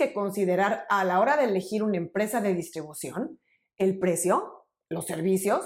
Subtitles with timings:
[0.00, 3.38] que considerar a la hora de elegir una empresa de distribución?
[3.76, 4.64] ¿El precio?
[4.88, 5.62] ¿Los servicios?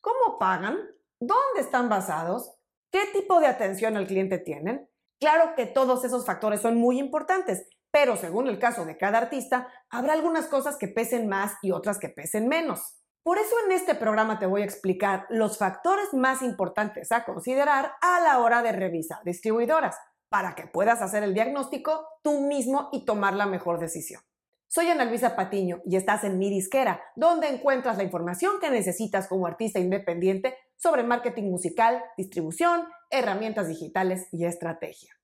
[0.00, 0.76] ¿Cómo pagan?
[1.20, 2.52] ¿Dónde están basados?
[2.90, 4.90] ¿Qué tipo de atención al cliente tienen?
[5.20, 9.68] Claro que todos esos factores son muy importantes, pero según el caso de cada artista,
[9.88, 12.96] habrá algunas cosas que pesen más y otras que pesen menos.
[13.22, 17.92] Por eso en este programa te voy a explicar los factores más importantes a considerar
[18.00, 19.96] a la hora de revisar distribuidoras,
[20.28, 24.22] para que puedas hacer el diagnóstico tú mismo y tomar la mejor decisión.
[24.68, 29.28] Soy Ana Luisa Patiño y estás en mi disquera, donde encuentras la información que necesitas
[29.28, 35.14] como artista independiente sobre marketing musical, distribución, herramientas digitales y estrategia.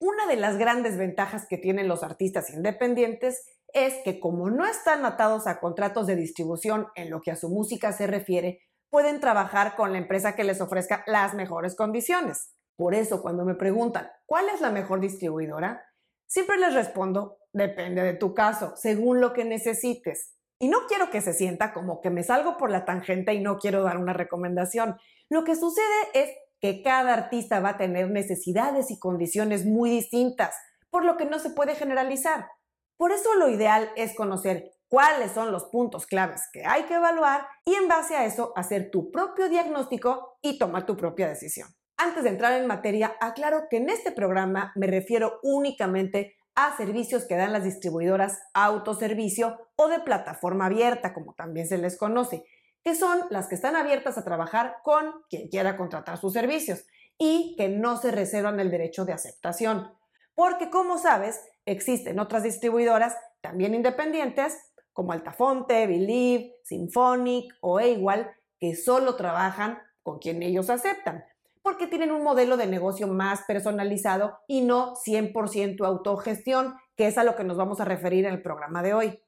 [0.00, 5.04] Una de las grandes ventajas que tienen los artistas independientes es que como no están
[5.04, 8.60] atados a contratos de distribución en lo que a su música se refiere,
[8.90, 12.54] pueden trabajar con la empresa que les ofrezca las mejores condiciones.
[12.76, 15.84] Por eso cuando me preguntan, ¿cuál es la mejor distribuidora?
[16.26, 20.34] Siempre les respondo, depende de tu caso, según lo que necesites.
[20.60, 23.58] Y no quiero que se sienta como que me salgo por la tangente y no
[23.58, 24.96] quiero dar una recomendación.
[25.28, 30.54] Lo que sucede es que cada artista va a tener necesidades y condiciones muy distintas,
[30.90, 32.48] por lo que no se puede generalizar.
[32.96, 37.46] Por eso lo ideal es conocer cuáles son los puntos claves que hay que evaluar
[37.64, 41.68] y en base a eso hacer tu propio diagnóstico y tomar tu propia decisión.
[41.96, 47.26] Antes de entrar en materia, aclaro que en este programa me refiero únicamente a servicios
[47.26, 52.44] que dan las distribuidoras autoservicio o de plataforma abierta, como también se les conoce,
[52.82, 56.84] que son las que están abiertas a trabajar con quien quiera contratar sus servicios
[57.18, 59.92] y que no se reservan el derecho de aceptación.
[60.34, 64.56] Porque como sabes, existen otras distribuidoras también independientes
[64.98, 71.22] como Altafonte, Believe, Symphonic o Igual que solo trabajan con quien ellos aceptan,
[71.62, 77.22] porque tienen un modelo de negocio más personalizado y no 100% autogestión, que es a
[77.22, 79.22] lo que nos vamos a referir en el programa de hoy.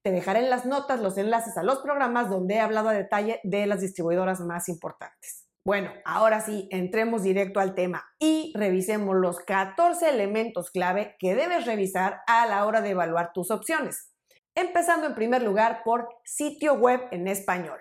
[0.00, 3.40] Te dejaré en las notas los enlaces a los programas donde he hablado a detalle
[3.44, 5.44] de las distribuidoras más importantes.
[5.66, 11.66] Bueno, ahora sí, entremos directo al tema y revisemos los 14 elementos clave que debes
[11.66, 14.09] revisar a la hora de evaluar tus opciones.
[14.54, 17.78] Empezando en primer lugar por sitio web en español.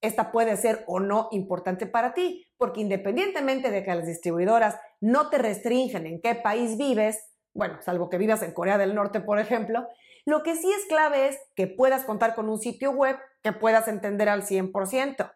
[0.00, 5.30] Esta puede ser o no importante para ti, porque independientemente de que las distribuidoras no
[5.30, 7.18] te restringen en qué país vives,
[7.54, 9.88] bueno, salvo que vivas en Corea del Norte, por ejemplo,
[10.24, 13.88] lo que sí es clave es que puedas contar con un sitio web que puedas
[13.88, 15.32] entender al 100%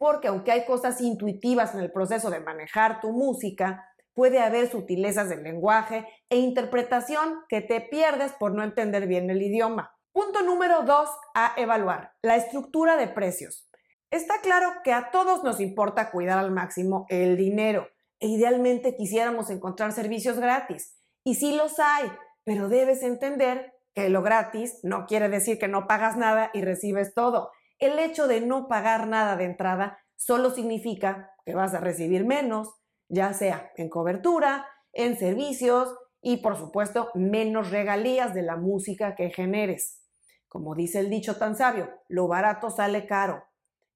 [0.00, 5.28] porque aunque hay cosas intuitivas en el proceso de manejar tu música, puede haber sutilezas
[5.28, 9.94] del lenguaje e interpretación que te pierdes por no entender bien el idioma.
[10.12, 13.68] Punto número dos a evaluar, la estructura de precios.
[14.10, 17.88] Está claro que a todos nos importa cuidar al máximo el dinero
[18.18, 20.96] e idealmente quisiéramos encontrar servicios gratis.
[21.24, 22.10] Y sí los hay,
[22.44, 27.14] pero debes entender que lo gratis no quiere decir que no pagas nada y recibes
[27.14, 27.50] todo
[27.80, 32.68] el hecho de no pagar nada de entrada solo significa que vas a recibir menos,
[33.08, 39.30] ya sea en cobertura, en servicios y por supuesto menos regalías de la música que
[39.30, 40.02] generes.
[40.48, 43.44] Como dice el dicho tan sabio, lo barato sale caro.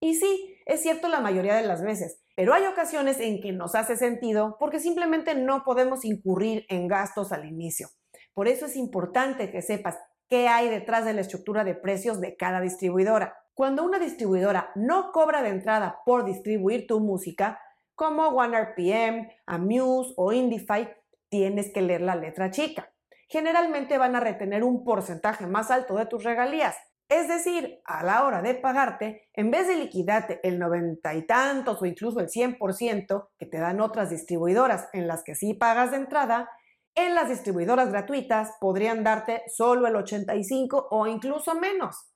[0.00, 3.74] Y sí, es cierto la mayoría de las veces, pero hay ocasiones en que nos
[3.74, 7.88] hace sentido porque simplemente no podemos incurrir en gastos al inicio.
[8.34, 9.98] Por eso es importante que sepas
[10.28, 13.36] qué hay detrás de la estructura de precios de cada distribuidora.
[13.54, 17.60] Cuando una distribuidora no cobra de entrada por distribuir tu música,
[17.94, 20.88] como OneRPM, Amuse o Indify,
[21.34, 22.92] tienes que leer la letra chica.
[23.28, 26.76] Generalmente van a retener un porcentaje más alto de tus regalías.
[27.08, 31.82] Es decir, a la hora de pagarte, en vez de liquidarte el noventa y tantos
[31.82, 35.96] o incluso el 100% que te dan otras distribuidoras en las que sí pagas de
[35.96, 36.48] entrada,
[36.94, 42.12] en las distribuidoras gratuitas podrían darte solo el 85 o incluso menos.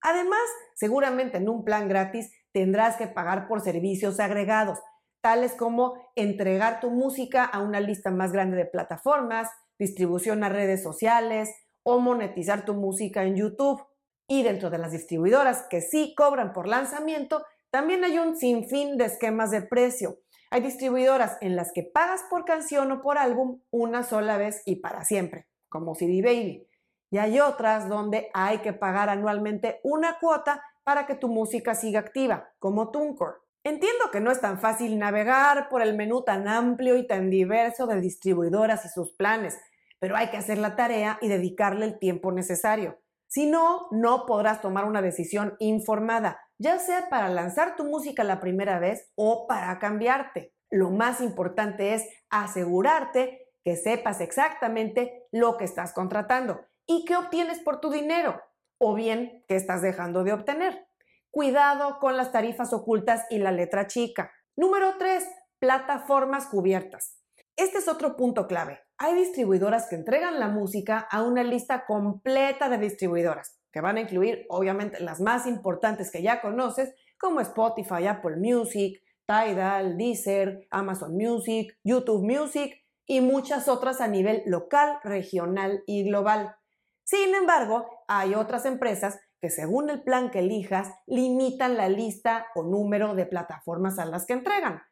[0.00, 4.78] Además, seguramente en un plan gratis tendrás que pagar por servicios agregados,
[5.20, 9.48] tales como entregar tu música a una lista más grande de plataformas,
[9.78, 11.50] distribución a redes sociales
[11.82, 13.82] o monetizar tu música en YouTube.
[14.28, 19.06] Y dentro de las distribuidoras que sí cobran por lanzamiento, también hay un sinfín de
[19.06, 20.18] esquemas de precio.
[20.50, 24.76] Hay distribuidoras en las que pagas por canción o por álbum una sola vez y
[24.76, 26.70] para siempre, como CD Baby
[27.10, 32.00] y hay otras donde hay que pagar anualmente una cuota para que tu música siga
[32.00, 33.38] activa, como TuneCore.
[33.62, 37.86] Entiendo que no es tan fácil navegar por el menú tan amplio y tan diverso
[37.86, 39.58] de distribuidoras y sus planes,
[39.98, 42.98] pero hay que hacer la tarea y dedicarle el tiempo necesario.
[43.28, 48.40] Si no, no podrás tomar una decisión informada, ya sea para lanzar tu música la
[48.40, 50.54] primera vez o para cambiarte.
[50.70, 57.58] Lo más importante es asegurarte que sepas exactamente lo que estás contratando y qué obtienes
[57.60, 58.40] por tu dinero
[58.78, 60.89] o bien qué estás dejando de obtener.
[61.32, 64.32] Cuidado con las tarifas ocultas y la letra chica.
[64.56, 65.24] Número 3.
[65.60, 67.20] Plataformas cubiertas.
[67.56, 68.80] Este es otro punto clave.
[68.98, 74.00] Hay distribuidoras que entregan la música a una lista completa de distribuidoras, que van a
[74.00, 81.16] incluir obviamente las más importantes que ya conoces, como Spotify, Apple Music, Tidal, Deezer, Amazon
[81.16, 82.74] Music, YouTube Music
[83.06, 86.56] y muchas otras a nivel local, regional y global.
[87.04, 92.62] Sin embargo, hay otras empresas que según el plan que elijas limitan la lista o
[92.62, 94.82] número de plataformas a las que entregan.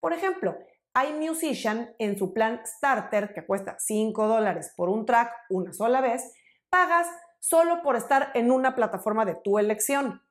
[0.00, 0.56] Por ejemplo,
[0.94, 6.32] iMusician en su plan Starter, que cuesta 5 dólares por un track una sola vez,
[6.70, 7.06] pagas
[7.40, 10.22] solo por estar en una plataforma de tu elección.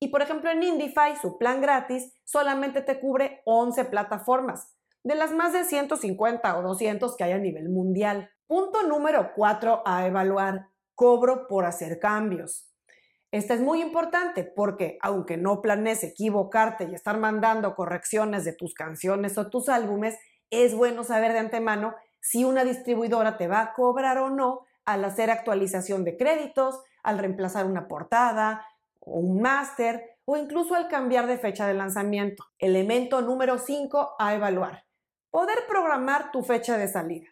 [0.00, 4.74] Y por ejemplo en Indify, su plan gratis solamente te cubre 11 plataformas,
[5.04, 8.30] de las más de 150 o 200 que hay a nivel mundial.
[8.46, 12.69] Punto número 4 a evaluar cobro por hacer cambios.
[13.32, 18.74] Esta es muy importante porque aunque no planees equivocarte y estar mandando correcciones de tus
[18.74, 20.18] canciones o tus álbumes,
[20.50, 25.04] es bueno saber de antemano si una distribuidora te va a cobrar o no al
[25.04, 28.66] hacer actualización de créditos, al reemplazar una portada
[28.98, 32.44] o un máster o incluso al cambiar de fecha de lanzamiento.
[32.58, 34.84] Elemento número 5 a evaluar.
[35.30, 37.28] Poder programar tu fecha de salida.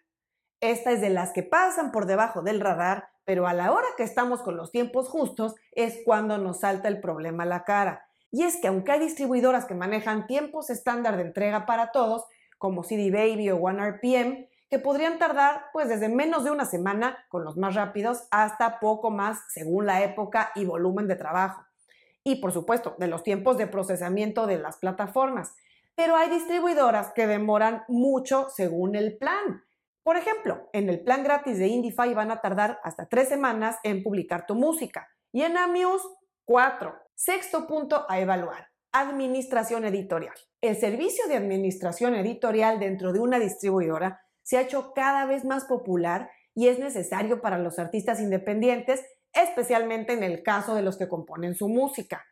[0.61, 4.05] Esta es de las que pasan por debajo del radar pero a la hora que
[4.05, 8.09] estamos con los tiempos justos es cuando nos salta el problema a la cara.
[8.31, 12.25] Y es que aunque hay distribuidoras que manejan tiempos estándar de entrega para todos,
[12.57, 17.45] como CD Baby o OneRPM, que podrían tardar pues desde menos de una semana con
[17.45, 21.63] los más rápidos hasta poco más según la época y volumen de trabajo.
[22.25, 25.55] Y por supuesto, de los tiempos de procesamiento de las plataformas.
[25.95, 29.68] Pero hay distribuidoras que demoran mucho según el plan.
[30.09, 34.03] Por ejemplo, en el plan gratis de Indify van a tardar hasta tres semanas en
[34.03, 36.09] publicar tu música y en Amuse,
[36.47, 36.95] cuatro.
[37.15, 38.71] Sexto punto a evaluar.
[38.91, 40.33] Administración editorial.
[40.63, 45.67] El servicio de administración editorial dentro de una distribuidora se ha hecho cada vez más
[45.67, 49.05] popular y es necesario para los artistas independientes,
[49.35, 52.25] especialmente en el caso de los que componen su música.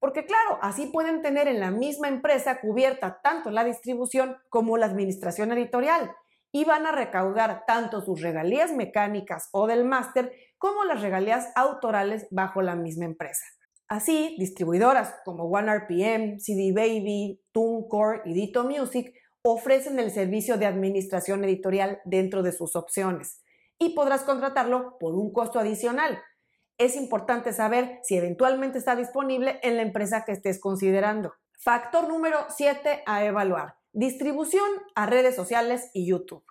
[0.00, 4.86] Porque claro, así pueden tener en la misma empresa cubierta tanto la distribución como la
[4.86, 6.10] administración editorial
[6.52, 12.26] y van a recaudar tanto sus regalías mecánicas o del máster como las regalías autorales
[12.30, 13.44] bajo la misma empresa.
[13.88, 19.12] Así, distribuidoras como OneRPM, CD Baby, TuneCore y Dito Music
[19.42, 23.42] ofrecen el servicio de administración editorial dentro de sus opciones
[23.78, 26.22] y podrás contratarlo por un costo adicional.
[26.78, 31.34] Es importante saber si eventualmente está disponible en la empresa que estés considerando.
[31.58, 36.44] Factor número 7 a evaluar Distribución a redes sociales y YouTube.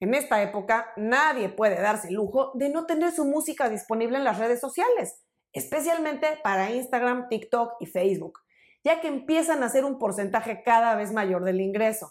[0.00, 4.24] En esta época nadie puede darse el lujo de no tener su música disponible en
[4.24, 5.22] las redes sociales,
[5.52, 8.38] especialmente para Instagram, TikTok y Facebook,
[8.82, 12.10] ya que empiezan a ser un porcentaje cada vez mayor del ingreso.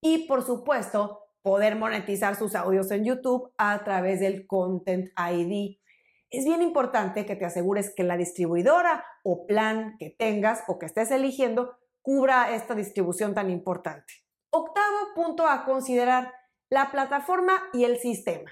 [0.00, 5.78] Y por supuesto, poder monetizar sus audios en YouTube a través del Content ID.
[6.30, 10.86] Es bien importante que te asegures que la distribuidora o plan que tengas o que
[10.86, 11.76] estés eligiendo
[12.06, 14.14] cubra esta distribución tan importante.
[14.50, 16.32] Octavo punto a considerar,
[16.70, 18.48] la plataforma y el sistema.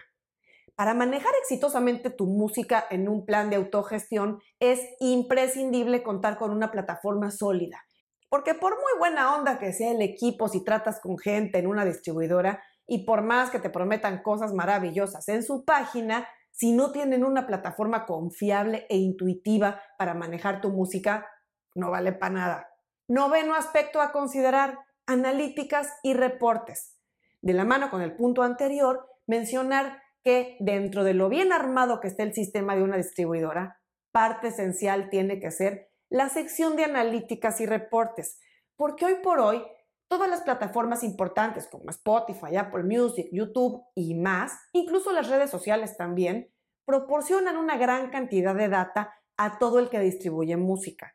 [0.75, 6.73] Para manejar exitosamente tu música en un plan de autogestión es imprescindible contar con una
[6.73, 7.81] plataforma sólida.
[8.29, 11.85] Porque por muy buena onda que sea el equipo si tratas con gente en una
[11.85, 17.23] distribuidora y por más que te prometan cosas maravillosas en su página, si no tienen
[17.23, 21.29] una plataforma confiable e intuitiva para manejar tu música,
[21.77, 22.74] no vale para nada.
[23.09, 26.97] Noveno aspecto a considerar, analíticas y reportes.
[27.43, 32.09] De la mano con el punto anterior, mencionar que dentro de lo bien armado que
[32.09, 33.79] esté el sistema de una distribuidora,
[34.11, 38.41] parte esencial tiene que ser la sección de analíticas y reportes,
[38.77, 39.63] porque hoy por hoy
[40.09, 45.99] todas las plataformas importantes como Spotify, Apple Music, YouTube y más, incluso las redes sociales
[45.99, 46.51] también,
[46.87, 51.15] proporcionan una gran cantidad de data a todo el que distribuye música.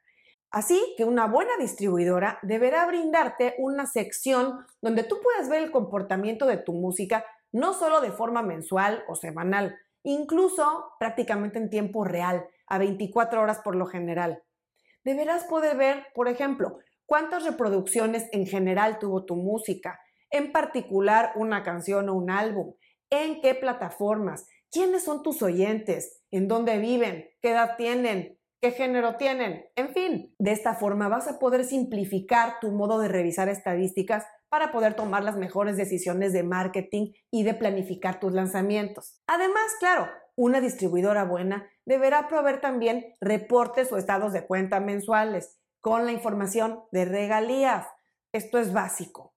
[0.51, 6.47] Así que una buena distribuidora deberá brindarte una sección donde tú puedas ver el comportamiento
[6.47, 12.45] de tu música no solo de forma mensual o semanal, incluso prácticamente en tiempo real,
[12.67, 14.43] a 24 horas por lo general.
[15.03, 21.63] Deberás poder ver, por ejemplo, cuántas reproducciones en general tuvo tu música, en particular una
[21.63, 22.75] canción o un álbum,
[23.09, 29.15] en qué plataformas, quiénes son tus oyentes, en dónde viven, qué edad tienen, qué género
[29.15, 30.35] tienen, en fin.
[30.37, 35.23] De esta forma vas a poder simplificar tu modo de revisar estadísticas para poder tomar
[35.23, 39.21] las mejores decisiones de marketing y de planificar tus lanzamientos.
[39.27, 46.05] Además, claro, una distribuidora buena deberá proveer también reportes o estados de cuenta mensuales con
[46.05, 47.87] la información de regalías.
[48.33, 49.33] Esto es básico.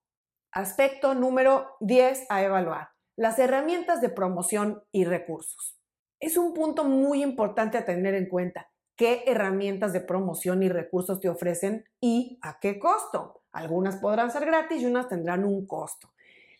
[0.52, 2.90] Aspecto número 10 a evaluar.
[3.16, 5.78] Las herramientas de promoción y recursos.
[6.20, 8.71] Es un punto muy importante a tener en cuenta.
[8.96, 13.42] ¿Qué herramientas de promoción y recursos te ofrecen y a qué costo?
[13.50, 16.12] Algunas podrán ser gratis y unas tendrán un costo.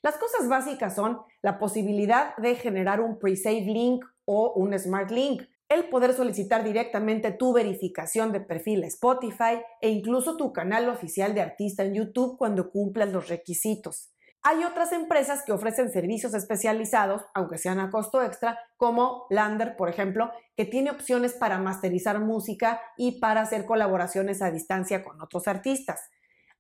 [0.03, 5.43] Las cosas básicas son la posibilidad de generar un pre-save link o un smart link,
[5.69, 11.41] el poder solicitar directamente tu verificación de perfil Spotify e incluso tu canal oficial de
[11.41, 14.11] artista en YouTube cuando cumplas los requisitos.
[14.45, 19.89] Hay otras empresas que ofrecen servicios especializados, aunque sean a costo extra, como Lander, por
[19.89, 25.47] ejemplo, que tiene opciones para masterizar música y para hacer colaboraciones a distancia con otros
[25.47, 26.11] artistas.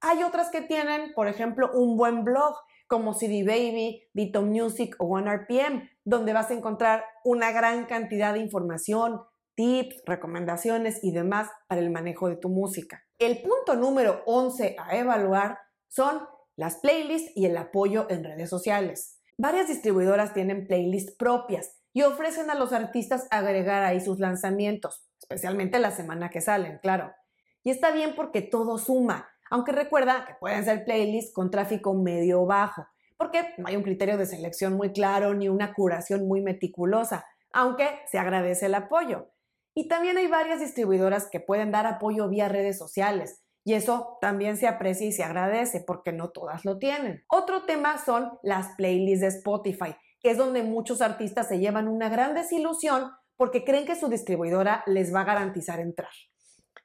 [0.00, 2.54] Hay otras que tienen, por ejemplo, un buen blog
[2.86, 8.40] como CD Baby, Dito Music o OneRPM, donde vas a encontrar una gran cantidad de
[8.40, 9.22] información,
[9.56, 13.02] tips, recomendaciones y demás para el manejo de tu música.
[13.18, 15.58] El punto número 11 a evaluar
[15.88, 16.20] son
[16.56, 19.18] las playlists y el apoyo en redes sociales.
[19.38, 25.78] Varias distribuidoras tienen playlists propias y ofrecen a los artistas agregar ahí sus lanzamientos, especialmente
[25.78, 27.12] la semana que salen, claro.
[27.64, 32.46] Y está bien porque todo suma aunque recuerda que pueden ser playlists con tráfico medio
[32.46, 32.86] bajo,
[33.18, 37.86] porque no hay un criterio de selección muy claro ni una curación muy meticulosa, aunque
[38.10, 39.28] se agradece el apoyo.
[39.74, 44.56] Y también hay varias distribuidoras que pueden dar apoyo vía redes sociales, y eso también
[44.56, 47.24] se aprecia y se agradece porque no todas lo tienen.
[47.28, 52.08] Otro tema son las playlists de Spotify, que es donde muchos artistas se llevan una
[52.08, 56.10] gran desilusión porque creen que su distribuidora les va a garantizar entrar.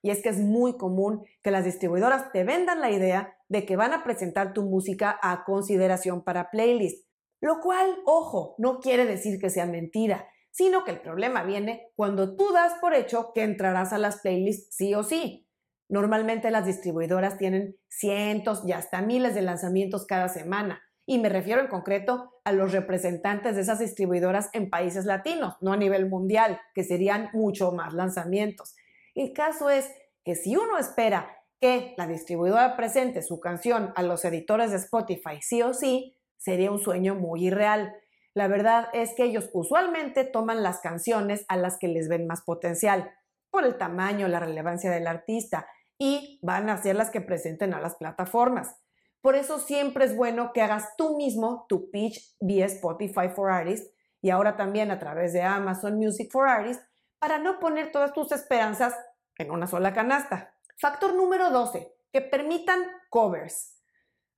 [0.01, 3.75] Y es que es muy común que las distribuidoras te vendan la idea de que
[3.75, 7.07] van a presentar tu música a consideración para playlist,
[7.41, 12.35] lo cual, ojo, no quiere decir que sea mentira, sino que el problema viene cuando
[12.35, 15.46] tú das por hecho que entrarás a las playlists sí o sí.
[15.89, 21.61] Normalmente las distribuidoras tienen cientos y hasta miles de lanzamientos cada semana, y me refiero
[21.61, 26.59] en concreto a los representantes de esas distribuidoras en países latinos, no a nivel mundial,
[26.75, 28.75] que serían mucho más lanzamientos.
[29.15, 29.89] El caso es
[30.25, 35.41] que si uno espera que la distribuidora presente su canción a los editores de Spotify
[35.41, 37.95] sí o sí, sería un sueño muy irreal.
[38.33, 42.41] La verdad es que ellos usualmente toman las canciones a las que les ven más
[42.41, 43.11] potencial,
[43.65, 47.95] el tamaño, la relevancia del artista, y van a ser las que presenten a las
[47.95, 48.75] plataformas.
[49.21, 53.91] Por eso siempre es bueno que hagas tú mismo tu pitch vía Spotify for Artists
[54.21, 56.83] y ahora también a través de Amazon Music for Artists
[57.19, 58.95] para no poner todas tus esperanzas
[59.37, 60.53] en una sola canasta.
[60.79, 63.81] Factor número 12, que permitan covers.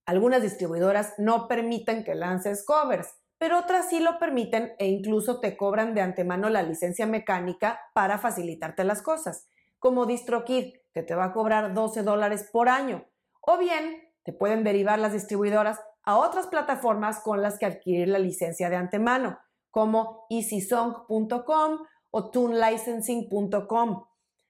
[0.06, 5.58] Algunas distribuidoras no permiten que lances covers, pero otras sí lo permiten e incluso te
[5.58, 9.48] cobran de antemano la licencia mecánica para facilitarte las cosas,
[9.80, 13.06] como DistroKid, que te va a cobrar 12 dólares por año.
[13.42, 18.20] O bien, te pueden derivar las distribuidoras a otras plataformas con las que adquirir la
[18.20, 19.40] licencia de antemano,
[19.72, 21.80] como easysong.com
[22.12, 24.06] o tunelicensing.com.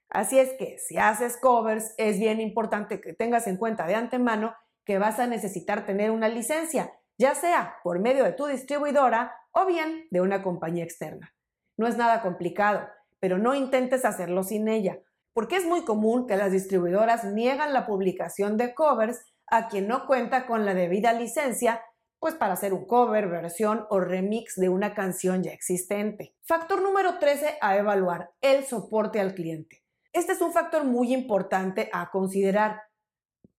[0.09, 4.55] Así es que si haces covers, es bien importante que tengas en cuenta de antemano
[4.83, 9.65] que vas a necesitar tener una licencia, ya sea por medio de tu distribuidora o
[9.65, 11.35] bien de una compañía externa.
[11.77, 12.87] No es nada complicado,
[13.19, 14.99] pero no intentes hacerlo sin ella,
[15.33, 20.07] porque es muy común que las distribuidoras niegan la publicación de covers a quien no
[20.07, 21.83] cuenta con la debida licencia,
[22.19, 26.35] pues para hacer un cover, versión o remix de una canción ya existente.
[26.43, 29.83] Factor número 13 a evaluar, el soporte al cliente.
[30.13, 32.81] Este es un factor muy importante a considerar.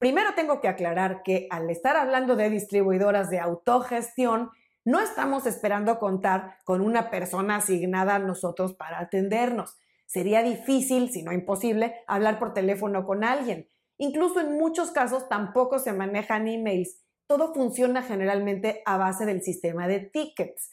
[0.01, 4.51] Primero tengo que aclarar que al estar hablando de distribuidoras de autogestión,
[4.83, 9.79] no estamos esperando contar con una persona asignada a nosotros para atendernos.
[10.07, 13.69] Sería difícil, si no imposible, hablar por teléfono con alguien.
[13.99, 16.97] Incluso en muchos casos tampoco se manejan emails.
[17.27, 20.73] Todo funciona generalmente a base del sistema de tickets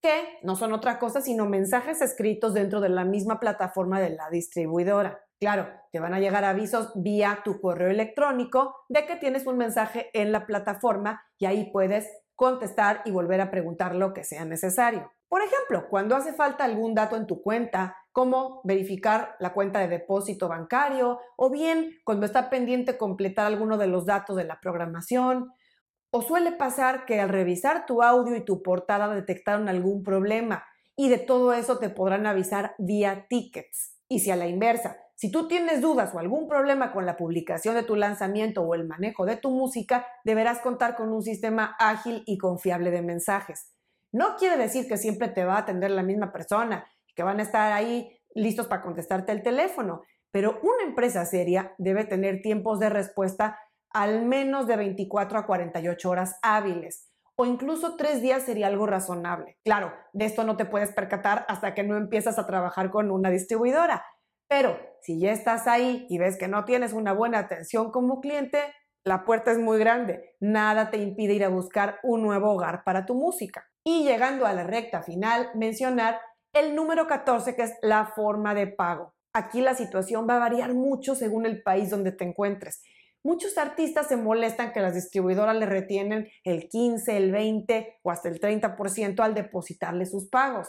[0.00, 4.30] que no son otra cosa sino mensajes escritos dentro de la misma plataforma de la
[4.30, 5.27] distribuidora.
[5.40, 10.10] Claro, te van a llegar avisos vía tu correo electrónico de que tienes un mensaje
[10.12, 15.12] en la plataforma y ahí puedes contestar y volver a preguntar lo que sea necesario.
[15.28, 19.88] Por ejemplo, cuando hace falta algún dato en tu cuenta, como verificar la cuenta de
[19.88, 25.52] depósito bancario, o bien cuando está pendiente completar alguno de los datos de la programación,
[26.10, 30.64] o suele pasar que al revisar tu audio y tu portada detectaron algún problema
[30.96, 33.94] y de todo eso te podrán avisar vía tickets.
[34.08, 37.74] Y si a la inversa Si tú tienes dudas o algún problema con la publicación
[37.74, 42.22] de tu lanzamiento o el manejo de tu música, deberás contar con un sistema ágil
[42.24, 43.74] y confiable de mensajes.
[44.12, 47.42] No quiere decir que siempre te va a atender la misma persona que van a
[47.42, 52.88] estar ahí listos para contestarte el teléfono, pero una empresa seria debe tener tiempos de
[52.88, 53.58] respuesta
[53.90, 59.58] al menos de 24 a 48 horas hábiles o incluso tres días sería algo razonable.
[59.64, 63.30] Claro, de esto no te puedes percatar hasta que no empiezas a trabajar con una
[63.30, 64.04] distribuidora,
[64.46, 68.58] pero si ya estás ahí y ves que no tienes una buena atención como cliente,
[69.04, 70.34] la puerta es muy grande.
[70.40, 73.66] Nada te impide ir a buscar un nuevo hogar para tu música.
[73.84, 76.20] Y llegando a la recta final, mencionar
[76.52, 79.14] el número 14, que es la forma de pago.
[79.32, 82.82] Aquí la situación va a variar mucho según el país donde te encuentres.
[83.24, 88.28] Muchos artistas se molestan que las distribuidoras le retienen el 15, el 20 o hasta
[88.28, 90.68] el 30% al depositarle sus pagos.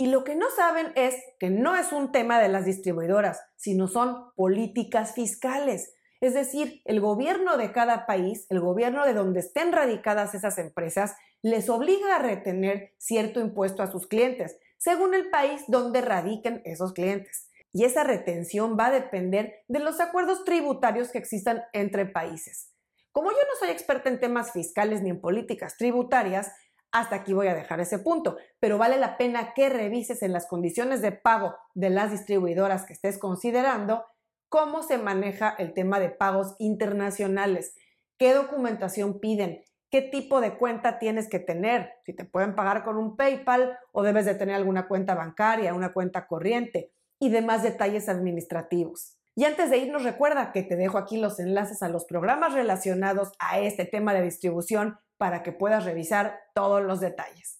[0.00, 3.88] Y lo que no saben es que no es un tema de las distribuidoras, sino
[3.88, 5.92] son políticas fiscales.
[6.20, 11.16] Es decir, el gobierno de cada país, el gobierno de donde estén radicadas esas empresas,
[11.42, 16.92] les obliga a retener cierto impuesto a sus clientes, según el país donde radiquen esos
[16.92, 17.48] clientes.
[17.72, 22.70] Y esa retención va a depender de los acuerdos tributarios que existan entre países.
[23.10, 26.52] Como yo no soy experta en temas fiscales ni en políticas tributarias,
[26.92, 30.46] hasta aquí voy a dejar ese punto, pero vale la pena que revises en las
[30.46, 34.04] condiciones de pago de las distribuidoras que estés considerando
[34.48, 37.74] cómo se maneja el tema de pagos internacionales,
[38.18, 42.96] qué documentación piden, qué tipo de cuenta tienes que tener, si te pueden pagar con
[42.96, 48.08] un PayPal o debes de tener alguna cuenta bancaria, una cuenta corriente y demás detalles
[48.08, 49.18] administrativos.
[49.34, 53.32] Y antes de irnos, recuerda que te dejo aquí los enlaces a los programas relacionados
[53.38, 57.57] a este tema de distribución para que puedas revisar todos los detalles.